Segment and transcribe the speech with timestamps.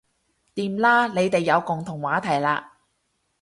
[0.55, 2.69] 掂啦你哋有共同話題喇